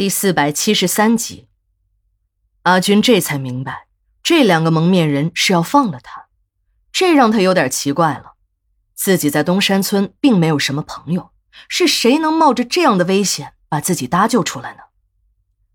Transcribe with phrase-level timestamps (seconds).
[0.00, 1.46] 第四百七十三集，
[2.62, 3.86] 阿军这才明白，
[4.22, 6.28] 这两个蒙面人是要放了他，
[6.90, 8.32] 这让他有点奇怪了。
[8.94, 11.32] 自己在东山村并没有什么朋友，
[11.68, 14.84] 是谁能冒着这样的危险把自己搭救出来呢？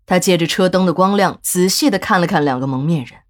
[0.06, 3.20] 他借着车灯的光亮，仔细的看了看两个蒙面人，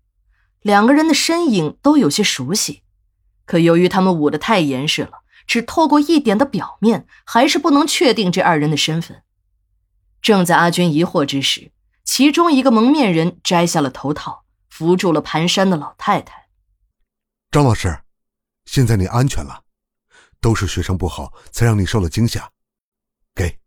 [0.63, 2.81] 两个人的身影都有些熟悉，
[3.45, 9.23] 可由于他们捂得太严实了，只透过一点的表面，还是不能确定这二人的身份。
[10.27, 11.71] 正在阿军疑惑之时，
[12.05, 16.49] 其中一个蒙面人摘下了头套，扶住了蹒跚的老太太。
[17.53, 18.01] 张老师，
[18.65, 19.63] 现在你安全了，
[20.41, 22.51] 都是学生不好，才让你受了惊吓。
[23.37, 23.61] 给，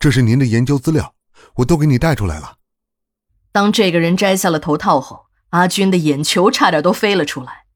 [0.00, 1.14] 这是您的研究资料，
[1.58, 2.56] 我都给你带出来了。
[3.52, 7.66] 当这个人摘下了头套后，阿军的眼球差点都飞了出来。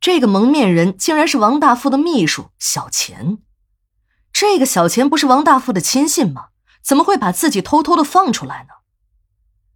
[0.00, 3.38] 这个蒙面人竟然是王大富的秘书小钱。
[4.32, 6.50] 这个小钱不是王大富的亲信吗？
[6.84, 8.74] 怎么会把自己偷偷的放出来呢？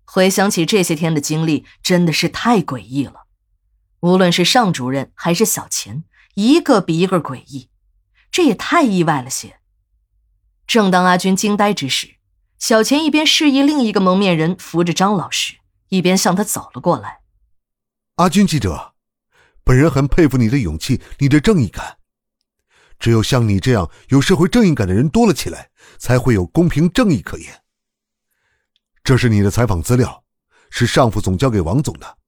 [0.04, 3.26] 回想起这些天的经历，真的是太诡异了。
[4.00, 7.70] 无论是尚主任还是小钱，一个比一个诡异，
[8.30, 9.58] 这也太意外了些。
[10.66, 12.16] 正当阿军惊呆之时，
[12.58, 15.54] 小钱一边示意另一个蒙面人扶着张老师，
[15.88, 17.20] 一边向他走了过来。
[18.16, 18.94] 阿军记者，
[19.64, 21.98] 本人很佩服你的勇气，你的正义感。
[22.98, 27.62] 只有像你这样有社会正义感的人多了起来，才会有公平正义可言。
[29.02, 30.24] 这是你的采访资料，
[30.70, 32.18] 是尚副总交给王总的。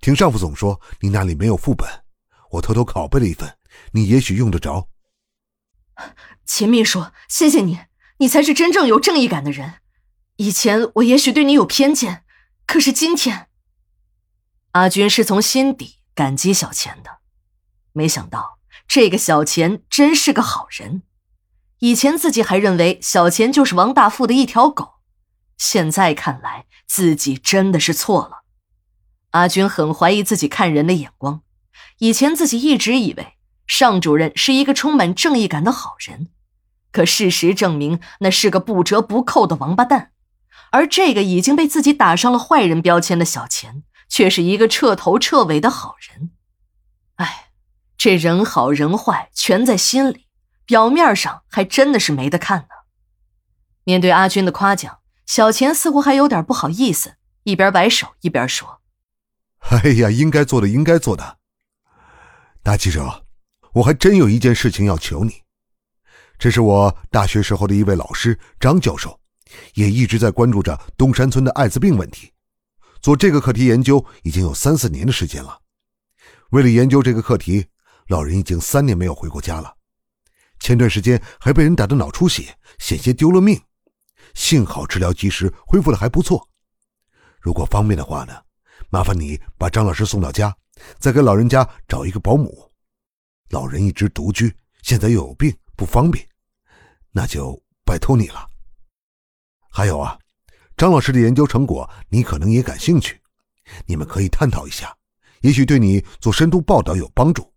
[0.00, 1.88] 听尚副总说你那里没有副本，
[2.52, 3.56] 我偷偷拷贝了一份，
[3.92, 4.88] 你也许用得着。
[6.44, 7.80] 秦秘书，谢谢你，
[8.18, 9.80] 你才是真正有正义感的人。
[10.36, 12.24] 以前我也许对你有偏见，
[12.66, 13.48] 可是今天，
[14.72, 17.18] 阿军是从心底感激小钱的。
[17.92, 18.56] 没想到。
[18.88, 21.02] 这个小钱真是个好人，
[21.80, 24.94] 以前自己还认为小钱就是王大富的一条狗，
[25.58, 28.42] 现在看来自己真的是错了。
[29.30, 31.42] 阿军很怀疑自己看人的眼光，
[31.98, 33.34] 以前自己一直以为
[33.66, 36.28] 尚主任是一个充满正义感的好人，
[36.92, 40.12] 可事实证明那是个不折不扣的王八蛋，
[40.70, 46.30] 而这个已经被自己打上了坏人标签的小钱，却是一个彻头彻尾的好人。
[47.16, 47.42] 哎。
[47.98, 50.25] 这人好人坏全在心里，
[50.66, 52.68] 表面上还真的是没得看呢。
[53.84, 58.80] 面对阿军的夸奖，小钱似乎还有点不好意思，一边摆手一边说
[59.70, 61.38] ：“哎呀，应该做的应该做的。
[62.62, 63.24] 大记者，
[63.74, 65.42] 我还真有一件事情要求你。
[66.38, 69.20] 这是我大学时候的一位老师张教授，
[69.74, 72.32] 也一直在关注着东山村的艾滋病问题，
[73.00, 75.60] 做这个课题研究已经有三四年的时间了。
[76.50, 77.66] 为了研究这个课题。”
[78.08, 79.74] 老人已经三年没有回过家了，
[80.66, 83.62] 前段时间还被人打得脑出血，险些丢了命，
[84.34, 86.48] 幸好治疗及时，恢复的还不错。
[87.40, 88.34] 如果方便的话呢，
[88.90, 90.52] 麻烦你把张老师送到家，
[90.98, 92.68] 再给老人家找一个保姆。
[93.50, 96.26] 老人一直独居，现在又有病，不方便，
[97.12, 98.50] 那就拜托你了。
[99.70, 100.18] 还有啊，
[100.76, 103.20] 张老师的研究成果你可能也感兴趣，
[103.86, 104.96] 你们可以探讨一下，
[105.42, 107.54] 也许对你做深度报道有帮助。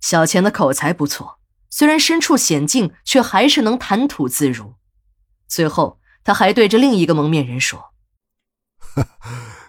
[0.00, 1.37] 小钱的口才不错，
[1.70, 4.74] 虽然身处险境，却还是能谈吐自如。
[5.46, 7.94] 最后，他还对着另一个蒙面人说：“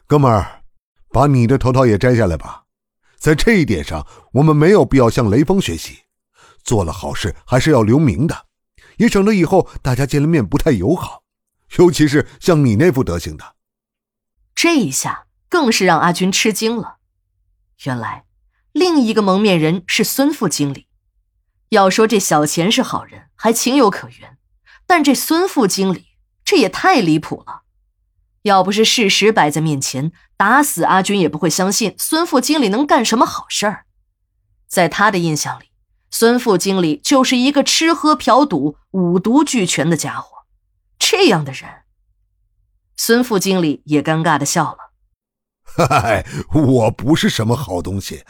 [0.07, 0.63] 哥们儿，
[1.09, 2.65] 把你的头套也摘下来吧。
[3.17, 5.99] 在这一点上，我们没有必要向雷锋学习。
[6.63, 8.47] 做了好事还是要留名的，
[8.97, 11.23] 也省得以后大家见了面不太友好，
[11.77, 13.55] 尤其是像你那副德行的。”
[14.53, 16.97] 这一下更是让阿军吃惊了，
[17.85, 18.25] 原来。
[18.73, 20.88] 另一个蒙面人是孙副经理。
[21.69, 24.37] 要说这小钱是好人，还情有可原，
[24.85, 26.07] 但这孙副经理
[26.43, 27.61] 这也太离谱了。
[28.43, 33.85] 要不是事实摆在面前，打死阿军也不会相信孙副经理能干什么好事儿。
[34.67, 35.65] 在他的印象里，
[36.09, 40.45] 孙副经理就是一个吃喝嫖赌、五毒俱全的家伙。
[40.97, 41.69] 这样的人，
[42.95, 44.88] 孙副经理也尴尬的笑了。
[45.87, 48.23] 嗨，我不是什么好东西。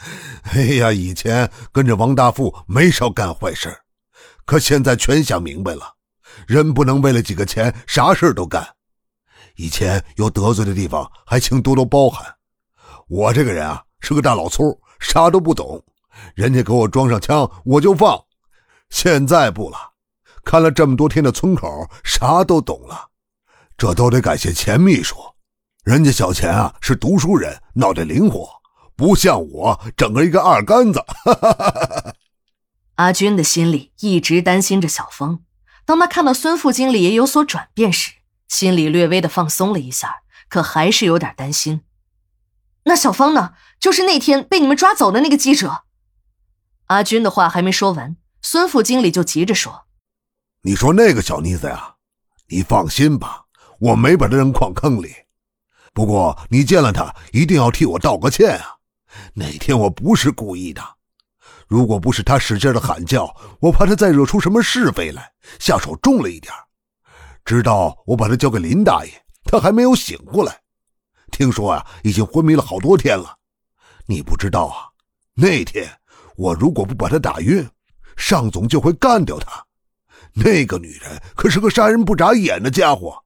[0.52, 3.76] 哎呀，以前跟着王大富没少干坏事，
[4.44, 5.94] 可现在全想明白了，
[6.46, 8.66] 人不能为了几个钱啥事都干。
[9.56, 12.24] 以前有得罪的地方，还请多多包涵。
[13.08, 15.82] 我这个人啊，是个大老粗，啥都不懂。
[16.34, 18.18] 人家给我装上枪，我就放。
[18.90, 19.76] 现在不了，
[20.44, 23.08] 看了这么多天的村口，啥都懂了。
[23.76, 25.16] 这都得感谢钱秘书。
[25.84, 28.46] 人家小钱啊是读书人，脑袋灵活，
[28.94, 31.02] 不像我整个一个二杆子。
[32.96, 35.40] 阿军的心里一直担心着小芳。
[35.86, 38.12] 当他看到孙副经理也有所转变时，
[38.46, 41.80] 心里略微的放松了一下，可还是有点担心。
[42.84, 43.54] 那小芳呢？
[43.80, 45.84] 就是那天被你们抓走的那个记者。
[46.88, 49.86] 阿军的话还没说完，孙副经理就急着说
[50.62, 51.94] ：“你说那个小妮子呀，
[52.50, 53.46] 你放心吧，
[53.78, 55.10] 我没把她扔矿坑里。
[56.00, 58.74] 不过你见了他，一定要替我道个歉啊！
[59.34, 60.80] 那天我不是故意的，
[61.68, 63.30] 如果不是他使劲的喊叫，
[63.60, 66.50] 我怕他再惹出什么是非来，下手重了一点。
[67.44, 69.12] 直到我把他交给林大爷，
[69.44, 70.58] 他还没有醒过来。
[71.32, 73.36] 听说啊，已经昏迷了好多天了。
[74.06, 74.88] 你不知道啊，
[75.34, 75.86] 那天……”
[76.34, 77.68] 我如果不把他打晕，
[78.16, 79.62] 尚总就会干掉他。
[80.32, 83.22] 那个女人可是个杀人不眨眼的家伙。